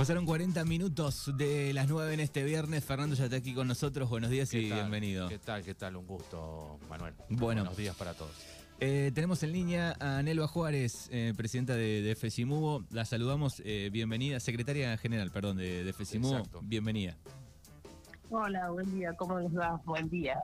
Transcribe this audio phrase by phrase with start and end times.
[0.00, 2.82] Pasaron 40 minutos de las 9 en este viernes.
[2.82, 4.08] Fernando ya está aquí con nosotros.
[4.08, 5.28] Buenos días y bienvenido.
[5.28, 5.62] ¿Qué tal?
[5.62, 5.94] ¿Qué tal?
[5.96, 7.12] Un gusto, Manuel.
[7.28, 7.60] Bueno.
[7.64, 8.32] Buenos días para todos.
[8.80, 12.86] Eh, tenemos en línea a Nelva Juárez, eh, presidenta de, de FESIMUBO.
[12.92, 13.60] La saludamos.
[13.62, 14.40] eh, bienvenida.
[14.40, 16.34] Secretaria general, perdón, de, de FESIMUBO.
[16.38, 16.60] Exacto.
[16.64, 17.18] Bienvenida.
[18.30, 19.82] Hola, buen día, ¿cómo les va?
[19.84, 20.40] Buen día.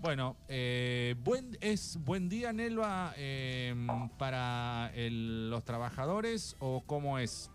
[0.00, 3.74] Bueno, eh, buen, ¿es buen día, Nelva, eh,
[4.18, 7.50] para el- los trabajadores o cómo es?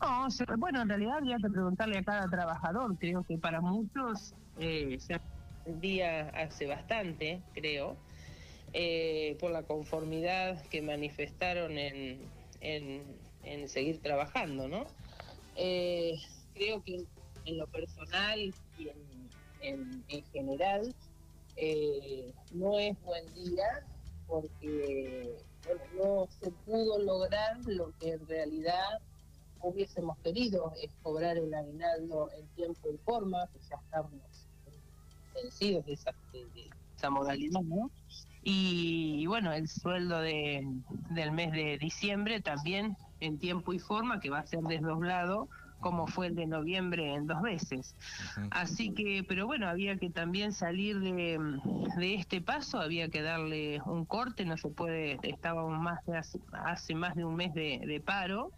[0.00, 2.96] No, bueno, en realidad habría que preguntarle a cada trabajador.
[2.98, 5.20] Creo que para muchos eh, se
[5.80, 7.96] día hace bastante, creo,
[8.72, 12.18] eh, por la conformidad que manifestaron en,
[12.60, 13.02] en,
[13.44, 14.86] en seguir trabajando, ¿no?
[15.56, 16.18] Eh,
[16.54, 17.04] creo que
[17.44, 18.38] en lo personal
[18.78, 19.30] y en,
[19.60, 20.94] en, en general
[21.56, 23.84] eh, no es buen día
[24.26, 25.36] porque
[25.96, 29.00] no se pudo lograr lo que en realidad
[29.62, 34.12] hubiésemos querido, es cobrar el aguinaldo en tiempo y forma, que ya estamos
[35.34, 37.90] vencidos de esa, de- de esa modalidad, ¿no?
[38.42, 40.66] Y, y bueno, el sueldo de,
[41.10, 45.48] del mes de diciembre también en tiempo y forma, que va a ser desdoblado,
[45.80, 47.94] como fue el de noviembre en dos veces.
[48.50, 51.38] Así que, pero bueno, había que también salir de,
[51.96, 56.38] de este paso, había que darle un corte, no se puede, estábamos más de hace,
[56.52, 58.50] hace más de un mes de, de paro.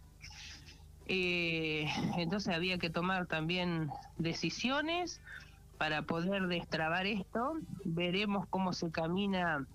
[1.07, 1.87] Eh,
[2.17, 5.21] entonces había que tomar también decisiones
[5.77, 7.55] para poder destrabar esto.
[7.83, 9.65] Veremos cómo se camina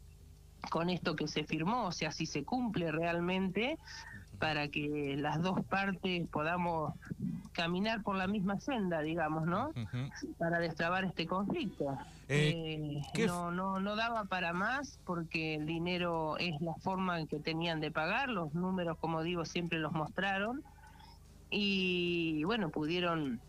[0.70, 3.78] con esto que se firmó, o sea, si se cumple realmente
[4.38, 6.94] para que las dos partes podamos
[7.52, 9.72] caminar por la misma senda, digamos, ¿no?
[10.38, 11.98] Para destrabar este conflicto.
[12.28, 17.18] Eh, Eh, ¿qué no, no, no daba para más porque el dinero es la forma
[17.18, 20.62] en que tenían de pagar, los números, como digo, siempre los mostraron
[21.50, 23.40] y bueno, pudieron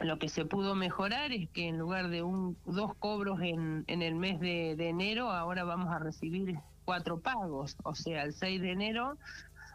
[0.00, 4.02] lo que se pudo mejorar es que en lugar de un dos cobros en, en
[4.02, 7.76] el mes de, enero, ahora vamos a recibir cuatro pagos.
[7.82, 9.16] O sea, el 6 de enero,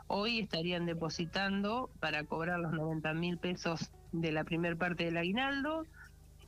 [0.07, 5.85] hoy estarían depositando para cobrar los 90 mil pesos de la primer parte del aguinaldo.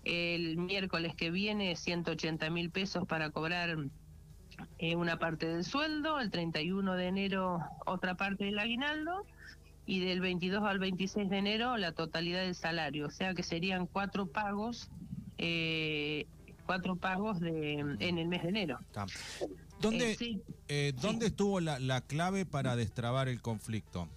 [0.03, 3.76] El miércoles que viene, 180 mil pesos para cobrar
[4.78, 6.20] eh, una parte del sueldo.
[6.20, 9.26] El 31 de enero, otra parte del aguinaldo
[9.86, 13.86] y del 22 al 26 de enero la totalidad del salario, o sea que serían
[13.88, 14.90] cuatro pagos,
[15.38, 16.26] eh,
[16.66, 18.80] cuatro pagos de en el mes de enero.
[19.82, 24.08] ¿Dónde, Eh, sí, eh, ¿dónde estuvo la, la clave para destrabar el conflicto?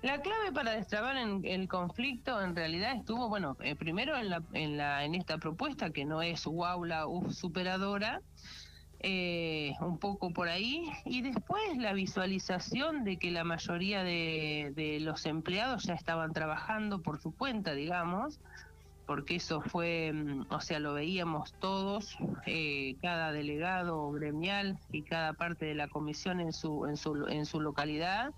[0.00, 4.42] La clave para destrabar en- el conflicto en realidad estuvo, bueno, eh, primero en, la,
[4.52, 8.22] en, la, en esta propuesta que no es wow la superadora,
[9.00, 15.24] eh, un poco por ahí, y después la visualización de que la mayoría de, los
[15.26, 18.40] empleados ya estaban trabajando por su cuenta, digamos,
[19.06, 25.32] porque eso fue, mm, o sea, lo veíamos todos, eh, cada delegado gremial y cada
[25.32, 28.32] parte de la comisión en su, en su, en su localidad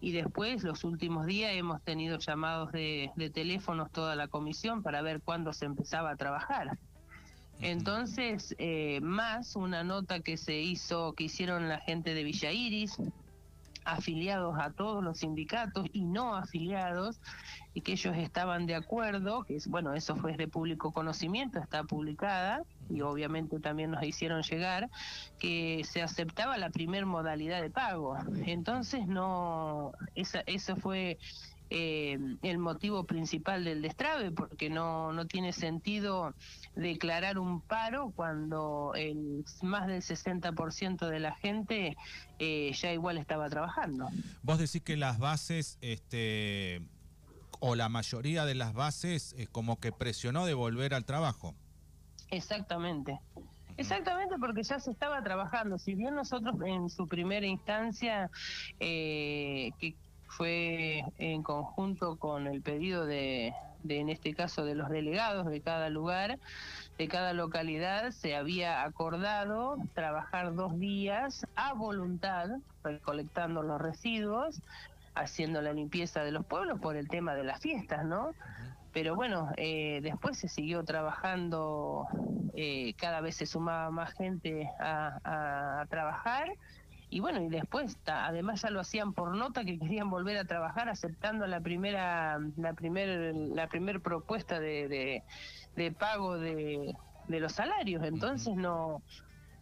[0.00, 5.02] y después los últimos días hemos tenido llamados de, de teléfonos toda la comisión para
[5.02, 6.78] ver cuándo se empezaba a trabajar.
[7.60, 12.98] Entonces, eh, más una nota que se hizo, que hicieron la gente de Villa Iris,
[13.84, 17.20] afiliados a todos los sindicatos y no afiliados,
[17.74, 21.84] y que ellos estaban de acuerdo, que es, bueno, eso fue de público conocimiento, está
[21.84, 24.88] publicada, y obviamente también nos hicieron llegar,
[25.38, 28.16] que se aceptaba la primer modalidad de pago.
[28.46, 31.18] Entonces, no, esa, eso fue
[31.70, 36.34] eh, el motivo principal del destrave, porque no, no tiene sentido
[36.76, 41.96] declarar un paro cuando el más del 60% de la gente
[42.38, 44.08] eh, ya igual estaba trabajando.
[44.42, 46.82] Vos decís que las bases, este,
[47.60, 51.54] o la mayoría de las bases, es como que presionó de volver al trabajo.
[52.30, 53.20] Exactamente.
[53.76, 55.78] Exactamente, porque ya se estaba trabajando.
[55.78, 58.30] Si bien nosotros en su primera instancia,
[58.78, 59.96] eh, que
[60.36, 65.60] fue en conjunto con el pedido de, de, en este caso, de los delegados de
[65.60, 66.38] cada lugar,
[66.98, 72.48] de cada localidad, se había acordado trabajar dos días a voluntad,
[72.82, 74.60] recolectando los residuos,
[75.14, 78.32] haciendo la limpieza de los pueblos por el tema de las fiestas, ¿no?
[78.92, 82.06] Pero bueno, eh, después se siguió trabajando,
[82.54, 86.48] eh, cada vez se sumaba más gente a, a- a trabajar.
[87.14, 90.88] Y bueno, y después, además ya lo hacían por nota que querían volver a trabajar
[90.88, 95.22] aceptando la primera la primer, la primer propuesta de, de,
[95.76, 96.92] de pago de,
[97.28, 98.02] de los salarios.
[98.02, 99.00] Entonces no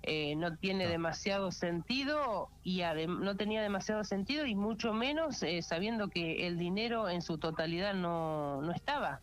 [0.03, 6.09] eh, no tiene demasiado sentido y no tenía demasiado sentido y mucho menos eh, sabiendo
[6.09, 9.21] que el dinero en su totalidad no, no estaba.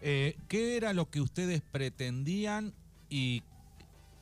[0.00, 2.72] Eh, ¿Qué era lo que ustedes pretendían
[3.10, 3.42] y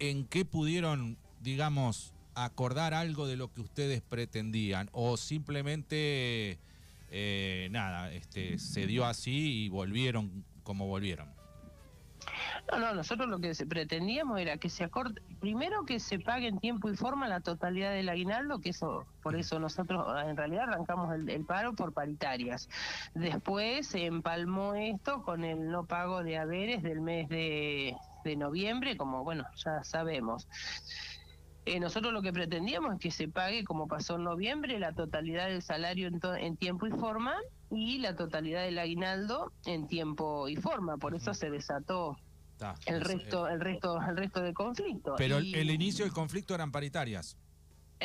[0.00, 4.88] en qué pudieron, digamos, acordar algo de lo que ustedes pretendían?
[4.92, 6.58] ¿O simplemente,
[7.10, 11.28] eh, nada, este, se dio así y volvieron como volvieron?
[12.70, 16.58] No, no, nosotros lo que pretendíamos era que se acorte, primero que se pague en
[16.58, 20.64] tiempo y forma la totalidad del aguinaldo, que eso, por eso nosotros ah, en realidad
[20.70, 22.68] arrancamos el, el paro por paritarias.
[23.14, 27.94] Después se empalmó esto con el no pago de haberes del mes de,
[28.24, 30.48] de noviembre, como bueno, ya sabemos.
[31.66, 35.46] Eh, nosotros lo que pretendíamos es que se pague, como pasó en noviembre, la totalidad
[35.48, 37.34] del salario en, to- en tiempo y forma
[37.70, 40.98] y la totalidad del aguinaldo en tiempo y forma.
[40.98, 42.16] Por eso se desató
[42.58, 45.14] Ta, el es- resto, el resto, el resto del conflicto.
[45.16, 47.36] Pero el inicio del conflicto eran paritarias.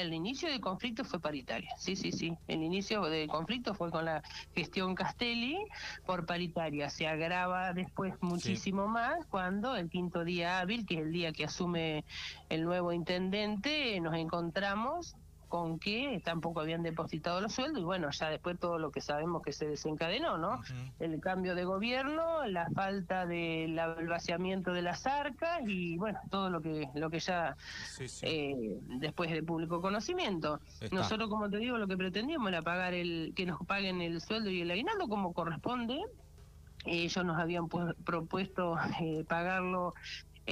[0.02, 2.34] El inicio del conflicto fue paritaria, sí, sí, sí.
[2.48, 4.22] El inicio del conflicto fue con la
[4.56, 5.58] gestión Castelli
[6.06, 6.90] por paritaria.
[6.90, 11.46] Se agrava después muchísimo más cuando el quinto día hábil, que es el día que
[11.46, 12.06] asume
[12.50, 15.16] el nuevo intendente, nos encontramos
[15.50, 19.42] con que tampoco habían depositado los sueldos y bueno, ya después todo lo que sabemos
[19.42, 20.62] que se desencadenó, ¿no?
[21.00, 23.76] El cambio de gobierno, la falta del
[24.08, 27.58] vaciamiento de las arcas y bueno, todo lo que lo que ya
[27.88, 28.26] Sí, sí.
[28.26, 28.56] eh,
[29.00, 30.60] después de público conocimiento.
[30.80, 30.96] Está.
[30.96, 34.50] Nosotros, como te digo, lo que pretendíamos era pagar el que nos paguen el sueldo
[34.50, 36.00] y el aguinaldo como corresponde.
[36.86, 39.94] Ellos nos habían pu- propuesto eh, pagarlo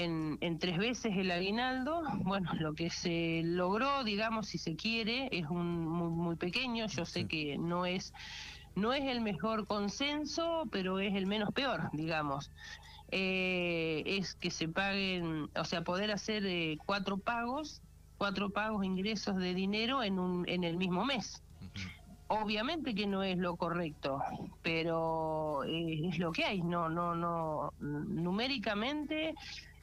[0.04, 2.02] en, en tres veces el aguinaldo.
[2.24, 6.88] Bueno, lo que se logró, digamos, si se quiere, es un muy, muy pequeño.
[6.88, 7.28] Yo sé Sí.
[7.28, 8.14] que no es
[8.76, 12.52] no es el mejor consenso, pero es el menos peor, digamos.
[13.10, 17.82] Eh, es que se paguen, o sea, poder hacer eh, cuatro pagos,
[18.20, 21.42] cuatro pagos ingresos de dinero en un en el mismo mes.
[22.28, 24.20] Obviamente que no es lo correcto,
[24.62, 26.62] pero eh, es lo que hay.
[26.62, 27.72] No, no, no.
[27.80, 29.34] Numéricamente,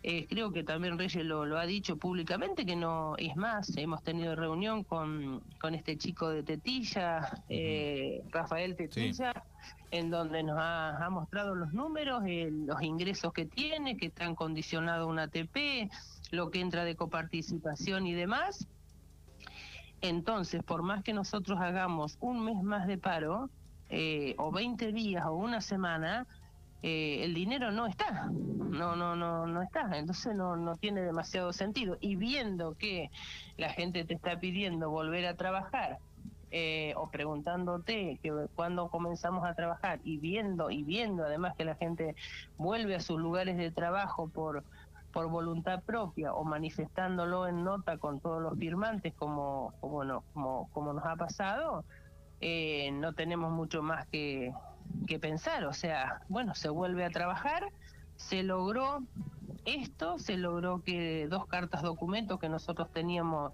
[0.07, 3.75] eh, creo que también Reyes lo, lo ha dicho públicamente que no es más.
[3.79, 9.33] Hemos tenido reunión con, con este chico de Tetilla, eh, Rafael Tetilla,
[9.91, 14.35] en donde nos ha, ha mostrado los números, eh, los ingresos que tiene, que están
[14.35, 15.91] condicionados a un ATP,
[16.33, 18.69] lo que entra de coparticipación y demás.
[20.03, 23.49] Entonces, por más que nosotros hagamos un mes más de paro,
[23.89, 26.27] eh, o 20 días o una semana,
[26.87, 31.51] eh, el dinero no está, no, no, no, no está, entonces no, no tiene demasiado
[31.55, 31.97] sentido.
[31.99, 33.11] Y viendo que
[33.57, 35.97] la gente te está pidiendo volver a trabajar,
[36.51, 41.75] eh, o preguntándote que cuándo comenzamos a trabajar, y viendo, y viendo además que la
[41.77, 42.17] gente
[42.59, 44.63] vuelve a sus lugares de trabajo por
[45.11, 50.69] por voluntad propia o manifestándolo en nota con todos los firmantes como como no, como,
[50.73, 51.85] como nos ha pasado
[52.41, 54.53] eh, no tenemos mucho más que,
[55.07, 57.65] que pensar o sea bueno se vuelve a trabajar
[58.17, 59.01] se logró
[59.65, 63.53] esto se logró que dos cartas documentos que nosotros teníamos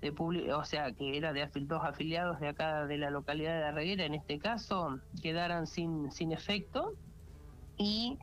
[0.00, 3.54] de publi- o sea que era de afil- dos afiliados de acá de la localidad
[3.54, 6.90] de la Reguera en este caso quedaran sin sin efecto
[7.76, 8.18] y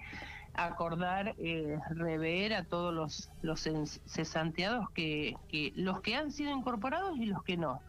[0.53, 3.61] acordar eh, rever a todos los los
[4.05, 7.81] cesanteados que, que los que han sido incorporados y los que no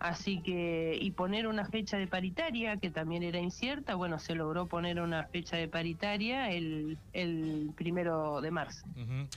[0.00, 4.66] así que y poner una fecha de paritaria que también era incierta bueno se logró
[4.66, 9.28] poner una fecha de paritaria el el primero de marzo Ujú.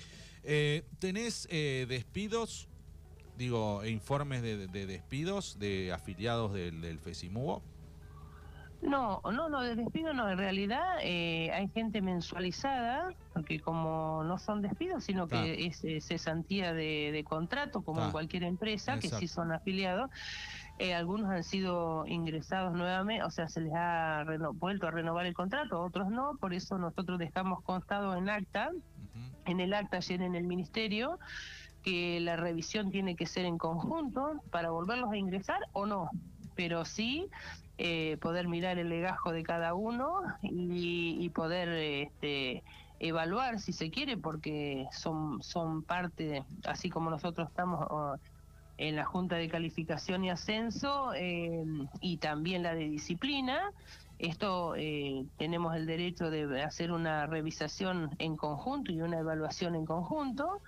[0.44, 2.68] Eh, ¿Tenés eh, despidos,
[3.38, 7.62] digo, informes de, de despidos de afiliados del, del FESIMUBO?
[8.82, 10.28] No, no, no, de despido no.
[10.30, 16.74] En realidad eh, hay gente mensualizada, porque como no son despidos, sino que es, cesantía
[16.74, 18.06] de, de contrato, como Ta.
[18.08, 20.10] en cualquier empresa, que sí son afiliados.
[20.80, 25.28] Eh, algunos han sido ingresados nuevamente, o sea, se les ha reno- vuelto a renovar
[25.28, 26.38] el contrato, otros no.
[26.40, 28.72] Por eso nosotros dejamos constado en acta,
[29.46, 31.20] en el acta ayer en el ministerio,
[31.84, 36.10] que la revisión tiene que ser en conjunto para volverlos a ingresar o no,
[36.56, 37.28] pero sí
[37.84, 42.62] eh, poder mirar el legajo de cada uno y, y poder este,
[43.00, 47.88] evaluar si se quiere, porque son, son parte, así como nosotros estamos
[48.78, 51.64] en la Junta de Calificación y Ascenso eh,
[52.02, 53.72] y también la de Disciplina,
[54.20, 59.88] esto eh, tenemos el derecho de hacer una revisación en conjunto y una evaluación en
[59.88, 60.62] conjunto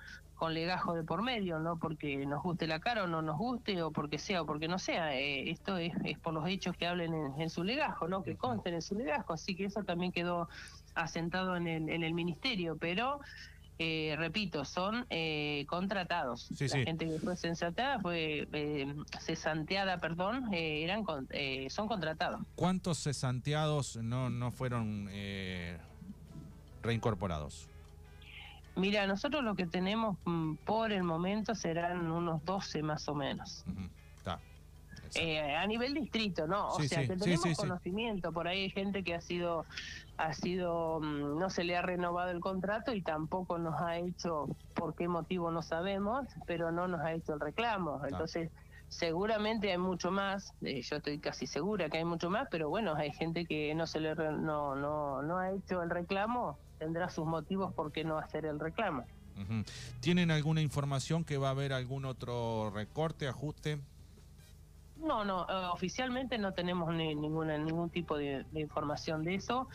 [0.43, 3.81] con legajo de por medio, no porque nos guste la cara o no nos guste
[3.81, 5.17] o porque sea o porque no sea.
[5.17, 8.35] Eh, esto es, es por los hechos que hablen en, en su legajo, no que
[8.35, 9.31] consten en su legajo.
[9.31, 10.49] Así que eso también quedó
[10.95, 13.21] asentado en el, en el ministerio, pero
[13.79, 16.41] eh, repito, son eh, contratados.
[16.53, 16.83] Sí, la sí.
[16.83, 21.29] gente que fue sensatada, fue eh, cesanteada, perdón, eh, eran con-
[21.69, 22.41] son contratados.
[22.55, 25.77] ¿Cuántos cesanteados no, no fueron eh,
[26.81, 27.69] reincorporados?
[28.75, 33.65] Mira, nosotros lo que tenemos mm, por el momento serán unos 12 más o menos.
[34.17, 34.39] Está.
[35.15, 36.69] Eh, a nivel distrito, ¿no?
[36.69, 38.31] O Sí, sea, sí, que tenemos sí, conocimiento.
[38.31, 39.65] Por ahí hay gente que ha sido,
[40.17, 44.47] ha sido, mm, no se le ha renovado el contrato y tampoco nos ha hecho,
[44.73, 48.01] por qué motivo no sabemos, pero no nos ha hecho el reclamo.
[48.05, 48.49] Entonces,
[48.93, 50.53] seguramente hay mucho más.
[50.61, 53.85] eh, yo estoy casi segura que hay mucho más, pero bueno, hay gente que no
[53.87, 56.59] se le, re- no, no, no ha hecho el reclamo.
[56.77, 59.05] Tendrá sus motivos por qué no hacer el reclamo.
[59.99, 63.79] ¿Tienen alguna información que va a haber algún otro recorte, ajuste?
[64.95, 69.67] No, no, eh, oficialmente no tenemos ni- ninguna, ningún tipo de, de información de eso.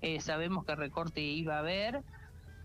[0.00, 2.02] Eh, sabemos que recorte iba a haber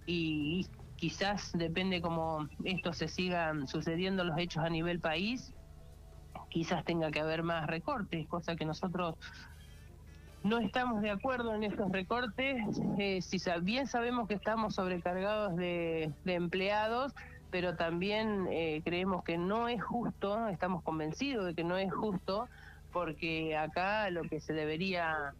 [0.05, 0.67] y,
[0.99, 5.53] quizás depende cómo esto se sigan sucediendo los hechos a nivel país,
[6.49, 9.15] quizás tenga que haber más recortes, cosa que nosotros
[10.43, 12.57] no estamos de acuerdo en estos recortes.
[12.97, 17.13] Eh, si bien sabemos que estamos sobrecargados de, de empleados,
[17.51, 22.47] pero también eh, creemos que no es justo, estamos convencidos de que no es justo,
[22.91, 25.33] porque acá lo que se debería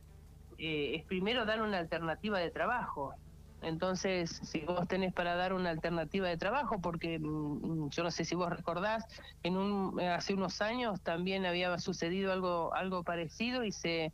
[0.57, 3.13] eh, es primero dar una alternativa de trabajo.
[3.61, 8.23] Entonces, si vos tenés para dar una alternativa de trabajo, porque mm, yo no sé
[8.25, 9.03] si vos recordás,
[9.43, 14.11] en un, hace unos años también había sucedido algo algo parecido y se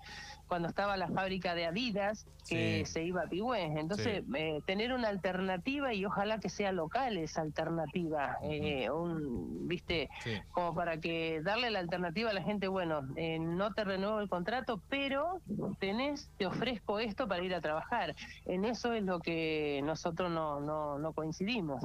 [0.47, 2.91] cuando estaba la fábrica de Adidas que Sí.
[2.91, 3.63] se iba a Pigüé.
[3.63, 10.09] Entonces, eh, tener una alternativa y ojalá que sea local esa alternativa, eh, un, viste,
[10.23, 10.31] Sí.
[10.51, 14.29] como para que darle la alternativa a la gente, bueno, eh, no te renuevo el
[14.29, 15.41] contrato, pero
[15.79, 18.15] tenés, te ofrezco esto para ir a trabajar.
[18.45, 21.83] En eso es lo que nosotros no, no, no coincidimos.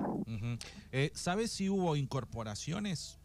[0.93, 3.17] Eh, ¿Sabes si hubo incorporaciones?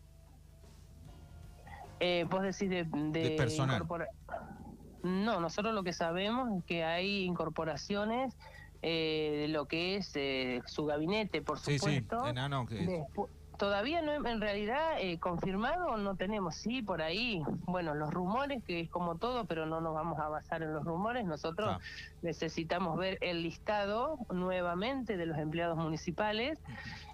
[1.99, 3.83] Eh, vos decís de, de, De personal.
[5.05, 8.35] No, nosotros lo que sabemos es que hay incorporaciones
[8.81, 11.77] eh, de lo que es eh, su gabinete, por Sí, sí.
[11.79, 12.23] supuesto.
[12.23, 12.33] Que-
[12.87, 18.63] Despu- Todavía no, en realidad, eh, confirmado no tenemos, sí, por ahí, bueno, los rumores,
[18.65, 21.79] que es como todo, pero no nos vamos a basar en los rumores, nosotros Ah.
[22.21, 26.59] necesitamos ver el listado nuevamente de los empleados municipales,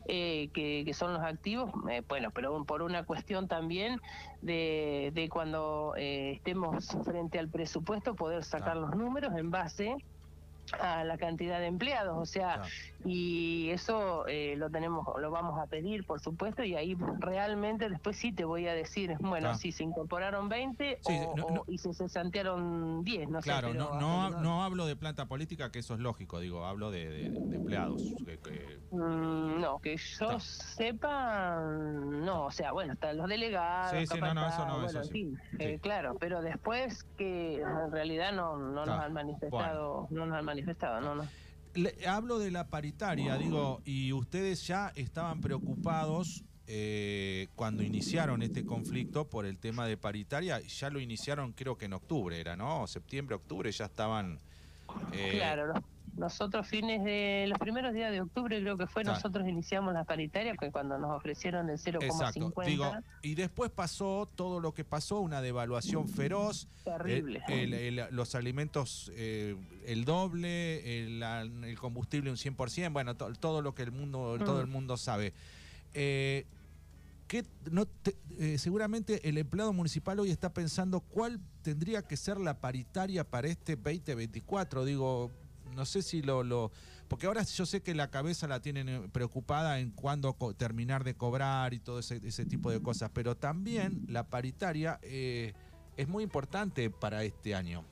[0.08, 4.00] eh, que, que son los activos, eh, bueno, pero por una cuestión también
[4.42, 9.96] de, de cuando eh, estemos frente al presupuesto, poder sacar los números en base
[10.80, 12.70] a la cantidad de empleados, o sea, Claro.
[13.06, 18.18] Y eso eh, lo tenemos, lo vamos a pedir, por supuesto, y ahí realmente después
[18.18, 19.56] sí te voy a decir, bueno, Ah.
[19.56, 23.68] si se incorporaron 20 Sí, o, no- o- no- y se santearon 10, no Claro,
[23.70, 23.74] sé.
[23.74, 27.10] pero no, no, no hablo de planta política, que eso es lógico, digo, hablo de,
[27.10, 28.16] de- de empleados.
[28.26, 30.40] que- que- Mm, no, que yo Está.
[30.40, 34.98] sepa, no, o sea, bueno, están los delegados, Sí, sí, no, eso no, bueno, eso
[35.00, 35.12] en sí.
[35.12, 40.38] fin, eh, claro, pero después que en realidad no, no nos han manifestado, no nos
[40.38, 41.24] han manifestado, no, no.
[41.74, 48.64] Le- hablo de la paritaria, digo, y ustedes ya estaban preocupados eh, cuando iniciaron este
[48.64, 52.88] conflicto por el tema de paritaria, ya lo iniciaron creo que en octubre era, ¿no?
[52.88, 54.38] Septiembre, octubre ya estaban...
[55.14, 55.74] eh, Claro,
[56.18, 59.18] nosotros fines de los primeros días de octubre creo que fue, Claro.
[59.18, 62.92] nosotros iniciamos la paritaria que cuando nos ofrecieron el Exacto, 0,50, digo,
[63.22, 67.42] y después pasó todo lo que pasó, una devaluación feroz, terrible.
[67.48, 73.62] el- el- el- los alimentos eh, el doble, el, combustible un 100%, bueno, to- todo
[73.62, 74.44] lo que el mundo, Mm.
[74.44, 75.34] todo el mundo sabe.
[75.94, 76.46] Eh,
[77.28, 82.38] ¿qué no te- eh, seguramente el empleado municipal hoy está pensando cuál tendría que ser
[82.38, 84.84] la paritaria para este 2024.
[84.84, 85.32] Digo,
[85.72, 86.72] no sé si lo, lo
[87.08, 91.14] porque ahora yo sé que la cabeza la tienen eh, preocupada en cuándo terminar de
[91.14, 95.54] cobrar y todo ese, ese tipo de cosas, pero también la paritaria eh,
[95.98, 97.84] es muy importante para este año.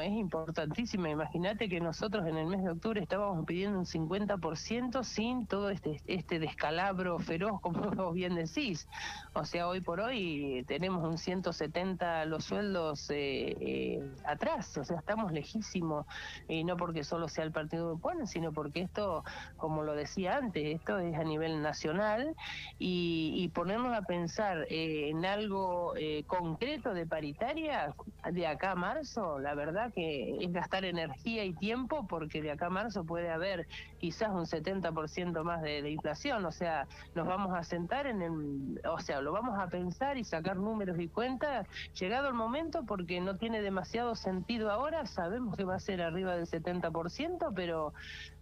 [0.00, 1.10] Es importantísima.
[1.10, 6.00] Imagínate que nosotros en el mes de octubre estábamos pidiendo un 50% sin todo este,
[6.06, 8.88] este descalabro feroz, como vos bien decís.
[9.34, 14.76] O sea, hoy por hoy tenemos un 170 los sueldos eh, eh, atrás.
[14.78, 16.06] O sea, estamos lejísimos.
[16.48, 19.24] Y no porque solo sea el partido que ponen, sino porque esto,
[19.56, 22.34] como lo decía antes, esto es a nivel nacional.
[22.78, 27.94] Y, y ponernos a pensar eh, en algo eh, concreto de paritaria
[28.30, 32.52] de acá a marzo, la verdad verdad que es gastar energía y tiempo porque de
[32.52, 33.66] acá a marzo puede haber
[33.98, 38.80] quizás un 70% más de, de, inflación, o sea, nos vamos a sentar en el,
[38.88, 41.66] o sea, lo vamos a pensar y sacar números y cuentas.
[41.98, 46.36] Llegado el momento porque no tiene demasiado sentido ahora, sabemos que va a ser arriba
[46.36, 47.92] del 70%, pero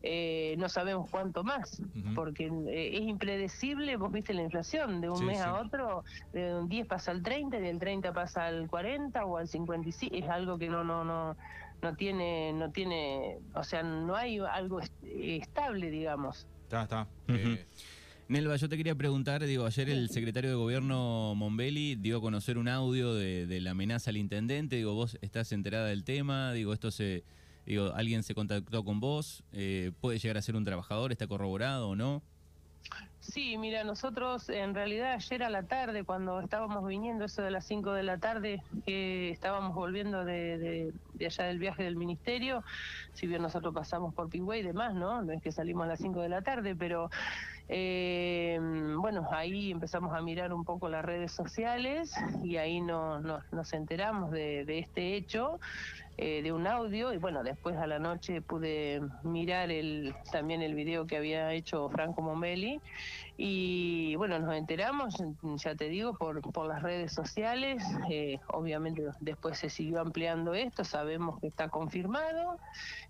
[0.03, 1.81] eh, no sabemos cuánto más,
[2.17, 6.69] porque eh, es impredecible, vos viste la inflación, de un mes a otro, de un
[6.69, 10.69] 10 pasa al 30, del 30 pasa al 40 o al 55, es algo que
[10.69, 11.37] no, no, no,
[11.83, 16.49] no tiene, no tiene, o sea, no hay algo estable, digamos.
[16.65, 17.09] Está, está.
[17.29, 17.65] Eh,
[18.27, 22.59] Nelva, yo te quería preguntar, digo, ayer el secretario de Gobierno Mombelli dio a conocer
[22.59, 26.73] un audio de, de la amenaza al intendente, digo, vos estás enterada del tema, digo,
[26.73, 27.23] esto se
[27.67, 29.45] Digo, ¿alguien se contactó con vos?
[29.53, 31.13] Eh, ¿Puede llegar a ser un trabajador?
[31.13, 32.23] ¿Está corroborado o no?
[33.21, 37.65] Sí, mira, nosotros en realidad ayer a la tarde, cuando estábamos viniendo, eso de las
[37.67, 40.93] 5 de la tarde, que estábamos volviendo de,
[41.25, 42.65] allá del viaje del ministerio,
[43.13, 45.23] si bien nosotros pasamos por Pingüey y demás, ¿no?
[45.23, 47.11] No es que salimos a las 5 de la tarde, pero
[47.69, 48.59] eh,
[48.99, 54.33] bueno, ahí empezamos a mirar un poco las redes sociales y ahí no, nos enteramos
[54.33, 55.61] de, de este hecho.
[56.19, 60.75] Eh, de un audio y bueno, después a la noche pude mirar el, también el
[60.75, 62.83] video que había hecho Franco Momelli
[63.39, 65.17] y bueno, nos enteramos,
[65.57, 70.85] ya te digo, por, por las redes sociales, eh, obviamente después se siguió ampliando esto,
[70.85, 72.59] sabemos que está confirmado,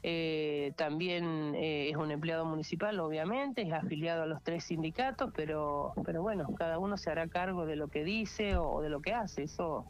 [0.05, 6.23] eh, también es un empleado municipal, obviamente, es afiliado a los tres sindicatos, pero, pero
[6.23, 9.43] bueno, cada uno se hará cargo de lo que dice o de lo que hace,
[9.43, 9.85] eso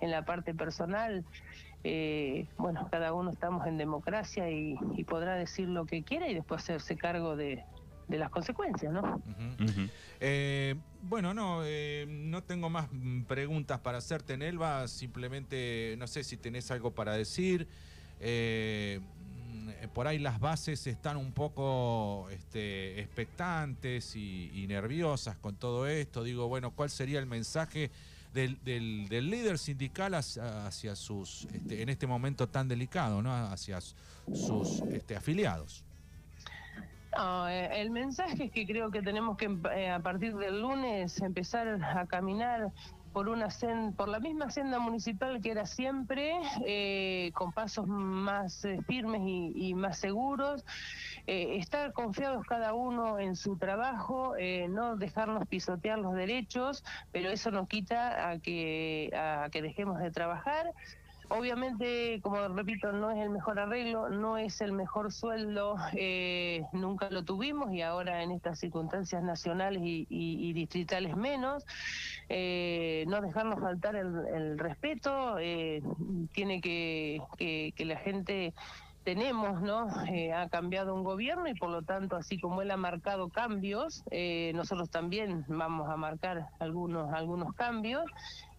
[0.00, 1.24] en la parte personal
[1.84, 6.62] eh, bueno, cada uno estamos en democracia y, podrá decir lo que quiera y después
[6.62, 7.64] hacerse cargo de,
[8.08, 9.22] las consecuencias, ¿no?
[10.20, 12.88] Eh, bueno, no, eh, no tengo más
[13.26, 17.68] preguntas para hacerte, Nelva, simplemente no sé si tenés algo para decir.
[19.92, 26.24] por ahí las bases están un poco este, expectantes y nerviosas con todo esto.
[26.24, 27.90] Digo, bueno, ¿cuál sería el mensaje?
[28.32, 33.32] Del, del, líder sindical hacia, sus, este, en este momento tan delicado, ¿no?
[33.32, 35.84] hacia sus este, afiliados.
[37.16, 41.20] No, eh, el mensaje es que creo que tenemos que eh, a partir del lunes
[41.20, 42.70] empezar a caminar
[43.12, 43.48] por una
[43.96, 46.34] por la misma senda municipal que era siempre,
[46.66, 50.64] eh, con pasos más eh, firmes y, más seguros,
[51.26, 54.34] eh, estar confiados cada uno en su trabajo,
[54.68, 60.10] no dejarnos pisotear los derechos, pero eso no quita a que, a que dejemos de
[60.10, 60.72] trabajar.
[61.30, 67.10] Obviamente, como repito, no es el mejor arreglo, no es el mejor sueldo, eh, nunca
[67.10, 71.66] lo tuvimos y ahora en estas circunstancias nacionales y, distritales menos.
[72.30, 75.82] Eh, no dejarnos faltar el, respeto, eh,
[76.32, 78.54] tiene que, que, la gente
[79.04, 79.88] tenemos, ¿no?
[80.34, 84.02] ha cambiado un gobierno y por lo tanto, así como él ha marcado cambios,
[84.54, 88.04] nosotros también vamos a marcar algunos, algunos cambios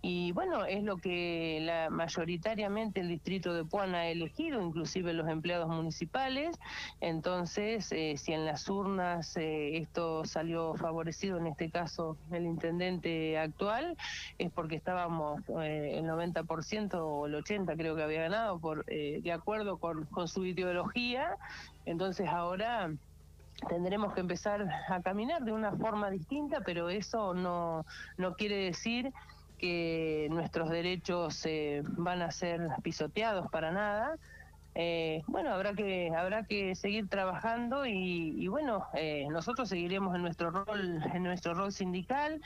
[0.02, 5.28] y bueno, es lo que la, mayoritariamente el distrito de Puan ha elegido, inclusive los
[5.28, 6.58] empleados municipales.
[7.02, 13.38] Entonces, eh, si en las urnas eh, esto salió favorecido, en este caso el intendente
[13.38, 13.98] actual,
[14.38, 19.32] es porque estábamos eh, el 90% o el 80% creo que había ganado por de
[19.34, 21.36] acuerdo con, con su ideología.
[21.86, 22.90] Entonces ahora
[23.68, 27.86] tendremos que empezar a caminar de una forma distinta, pero eso no,
[28.18, 29.12] no quiere decir
[29.60, 34.18] que nuestros derechos eh, van a ser pisoteados para nada.
[34.74, 40.52] Eh, bueno, habrá que habrá que seguir trabajando y, bueno, eh, nosotros seguiremos en nuestro
[40.52, 42.42] rol en nuestro rol sindical.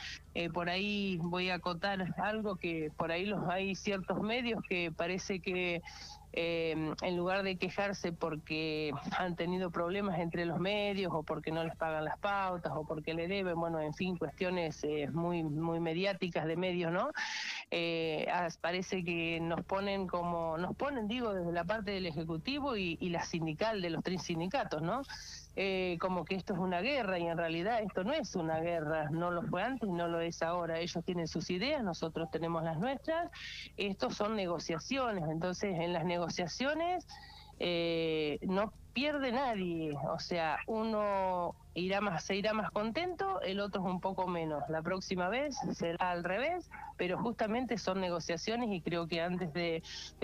[0.54, 5.40] por ahí voy a acotar algo que por ahí los hay ciertos medios que parece
[5.40, 5.82] que
[6.36, 11.64] eh, en lugar de quejarse porque han tenido problemas entre los medios o porque no
[11.64, 15.80] les pagan las pautas o porque le deben, bueno, en fin, cuestiones eh, muy, muy
[15.80, 17.12] mediáticas de medios, ¿no?
[17.70, 18.28] Eh,
[18.62, 23.10] parece que nos ponen como, nos ponen, digo, desde la parte del Ejecutivo y, y
[23.10, 25.04] la sindical de los tres sindicatos, ¿no?
[25.56, 29.10] Eh, como que esto es una guerra y en realidad esto no es una guerra,
[29.12, 30.80] no lo fue antes y no lo es ahora.
[30.80, 33.30] Ellos tienen sus ideas, nosotros tenemos las nuestras.
[33.78, 37.06] Estos son negociaciones, entonces en las negociaciones
[37.60, 43.82] eh, no pierde nadie, o sea, uno irá más, se irá más contento, el otro
[43.82, 44.64] es un poco menos.
[44.70, 49.82] La próxima vez será al revés, pero justamente son negociaciones y creo que antes de,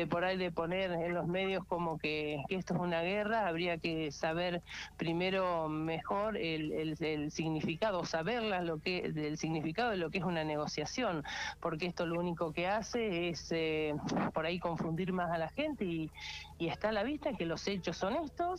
[0.09, 4.11] por ahí de poner en los medios como que, esto es una guerra, habría que
[4.11, 4.61] saber
[4.97, 10.43] primero mejor el, el, significado, saberla lo que, del significado de lo que es una
[10.43, 11.23] negociación,
[11.59, 13.95] porque esto lo único que hace es eh,
[14.33, 16.11] por ahí confundir más a la gente y,
[16.59, 18.58] y está a la vista que los hechos son estos.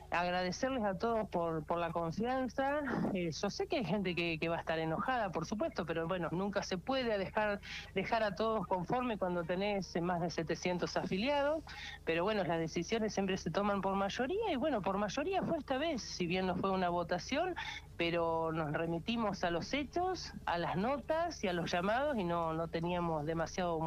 [0.11, 2.81] Agradecerles a todos por, por la confianza.
[3.13, 6.07] Eh, yo sé que hay gente que, que, va a estar enojada, por supuesto, pero
[6.07, 7.61] bueno, nunca se puede dejar,
[7.95, 11.63] dejar a todos conforme cuando tenés más de 700 afiliados.
[12.03, 15.77] Pero bueno, las decisiones siempre se toman por mayoría y bueno, por mayoría fue esta
[15.77, 17.55] vez, si bien no fue una votación,
[17.97, 22.51] pero nos remitimos a los hechos, a las notas y a los llamados y no,
[22.51, 23.79] no teníamos demasiado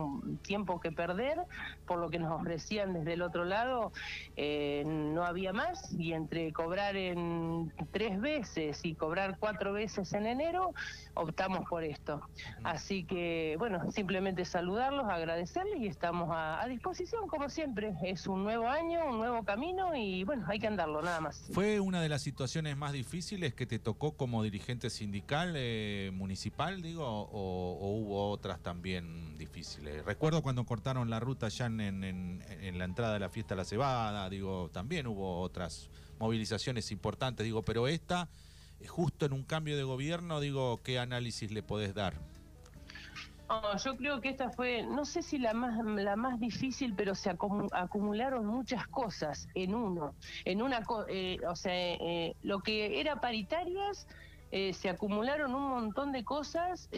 [0.43, 1.39] tiempo que perder,
[1.87, 3.93] por lo que nos ofrecían desde el otro lado,
[4.37, 10.27] eh, no había más y entre cobrar en tres veces y cobrar cuatro veces en
[10.27, 10.73] enero,
[11.15, 12.21] optamos por esto.
[12.63, 17.95] Así que, bueno, simplemente saludarlos, agradecerles y estamos a, a disposición como siempre.
[18.03, 21.49] Es un nuevo año, un nuevo camino y bueno, hay que andarlo nada más.
[21.53, 24.05] ¿Fue una de las situaciones más difíciles que te tocó?
[24.13, 30.05] como dirigente sindical eh, municipal, digo, o, hubo otras también difíciles?
[30.05, 33.65] Recuerdo cuando cortaron la ruta ya en, en, la entrada de la fiesta de la
[33.65, 38.29] cebada, digo, también hubo otras movilizaciones importantes, digo, pero esta,
[38.87, 42.15] justo en un cambio de gobierno, digo, ¿qué análisis le podés dar?
[43.85, 47.31] yo creo que esta fue, no sé si la más, la más difícil, pero se
[47.31, 50.15] acumularon muchas cosas en uno.
[50.45, 54.07] En una, eh, o sea, eh, lo que era paritarias,
[54.51, 56.89] eh, se acumularon un montón de cosas,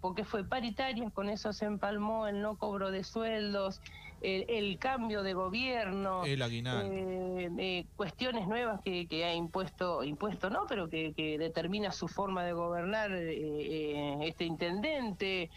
[0.00, 3.80] porque fue paritarias, con eso se empalmó el no cobro de sueldos,
[4.20, 6.92] el, cambio de gobierno, el aguinaldo.
[6.92, 13.12] Eh, cuestiones nuevas que, ha impuesto, impuesto no, pero que, determina su forma de gobernar
[13.12, 15.50] eh, eh, este intendente,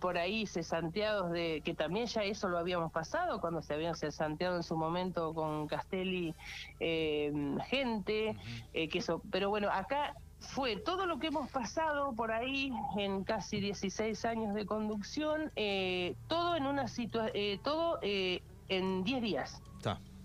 [0.00, 4.56] por ahí cesanteados de, que también ya eso lo habíamos pasado cuando se habían cesanteado
[4.56, 6.34] en su momento con Castelli
[6.78, 8.36] gente,
[8.72, 13.60] que eso, pero bueno, acá fue todo lo que hemos pasado por ahí en casi
[13.60, 19.62] 16 años de conducción, eh, todo en una situación, eh, todo eh, en 10 días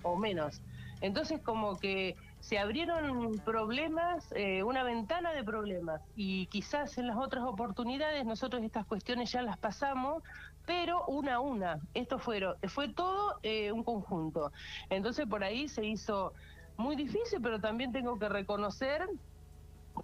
[0.04, 0.62] o menos.
[1.02, 4.30] Entonces como que se abrieron problemas,
[4.64, 9.58] una ventana de problemas y quizás en las otras oportunidades nosotros estas cuestiones ya las
[9.58, 10.24] pasamos,
[10.66, 11.80] pero una a una.
[11.94, 13.40] Esto fueron, fue todo
[13.74, 14.52] un conjunto.
[14.90, 16.34] Entonces por ahí se hizo
[16.78, 19.08] muy difícil, pero también tengo que reconocer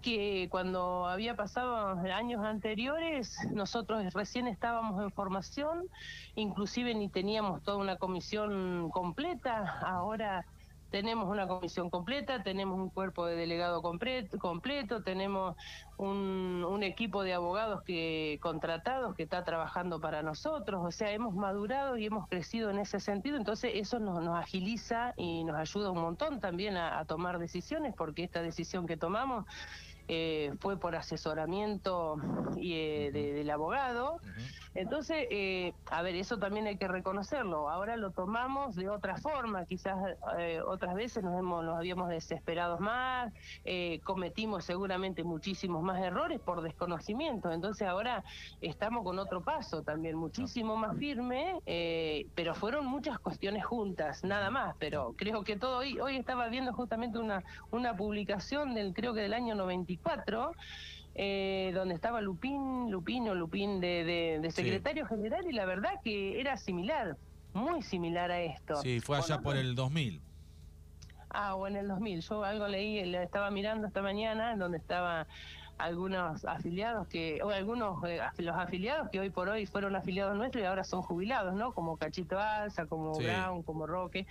[0.01, 5.87] que cuando había pasado años anteriores, nosotros recién estábamos en formación,
[6.35, 10.45] inclusive ni teníamos toda una comisión completa, ahora
[10.93, 15.55] tenemos una comisión completa, tenemos un cuerpo de delegado completo, tenemos
[15.97, 21.33] un, un, equipo de abogados que contratados que está trabajando para nosotros, o sea, hemos
[21.33, 25.89] madurado y hemos crecido en ese sentido, entonces eso nos, nos agiliza y nos ayuda
[25.89, 29.45] un montón también a tomar decisiones, porque esta decisión que tomamos
[30.07, 32.17] eh, fue por asesoramiento
[32.57, 34.19] y, eh, del abogado.
[34.75, 37.69] Entonces, eh, a ver, eso también hay que reconocerlo.
[37.69, 39.95] Ahora lo tomamos de otra forma, quizás
[40.65, 43.31] otras veces nos, hemos, nos habíamos desesperado más,
[44.03, 47.51] cometimos seguramente muchísimos más errores por desconocimiento.
[47.51, 48.23] Entonces ahora
[48.61, 51.59] estamos con otro paso también, muchísimo más firme,
[52.33, 54.75] pero fueron muchas cuestiones juntas, nada más.
[54.79, 59.21] Pero creo que todo hoy, hoy estaba viendo justamente una, una publicación del, creo que
[59.21, 59.53] del año
[59.97, 60.51] 90
[61.15, 66.57] eh, donde estaba Lupín, Lupino, Lupín de, de, secretario general, y la verdad que era
[66.57, 67.17] similar,
[67.53, 68.81] muy similar a esto.
[68.81, 70.21] Sí, fue allá por el 2000.
[71.29, 72.21] Ah, o en el 2000.
[72.21, 75.27] Yo algo leí, le estaba mirando esta mañana, donde estaban
[75.77, 80.63] algunos afiliados que, o algunos eh, los afiliados que hoy por hoy fueron afiliados nuestros
[80.63, 81.73] y ahora son jubilados, ¿no?
[81.73, 84.25] Como Cachito Alza, como Brown, como Roque.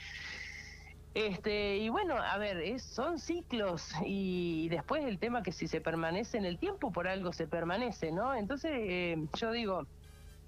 [1.15, 5.81] Este, y bueno, a ver, es, son ciclos y después el tema que si se
[5.81, 8.35] permanece en el tiempo, por algo se permanece, ¿no?
[8.35, 9.87] Entonces, eh, yo digo,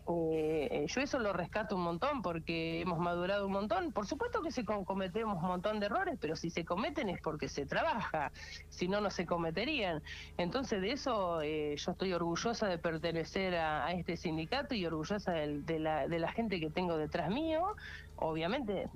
[0.07, 3.93] eh, yo eso lo rescato un montón porque hemos madurado un montón.
[3.93, 7.49] Por supuesto que se cometemos un montón de errores, pero si se cometen es porque
[7.49, 8.31] se trabaja,
[8.69, 10.03] si no, no se cometerían.
[10.37, 15.79] Entonces de eso eh, yo estoy orgullosa de pertenecer a, este sindicato y orgullosa de,
[15.79, 17.75] la, de la gente que tengo detrás mío.
[18.17, 18.89] Obviamente,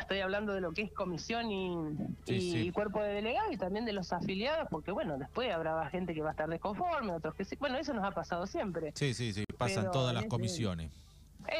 [0.00, 4.12] estoy hablando de lo que es comisión y, cuerpo de delegado y también de los
[4.12, 7.56] afiliados, porque bueno, después habrá gente que va a estar desconforme, otros que sí.
[7.60, 8.92] Bueno, eso nos ha pasado siempre.
[8.94, 10.90] Sí, sí, sí, pasan todas las comisiones.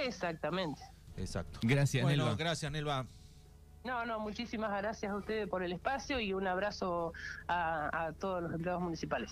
[0.05, 0.81] Exactamente.
[1.17, 1.61] Exacto.
[1.63, 3.07] Gracias, bueno, Gracias, Nelva.
[3.85, 7.13] No, no, muchísimas gracias a ustedes por el espacio y un abrazo
[7.47, 9.27] a, a todos los empleados municipales.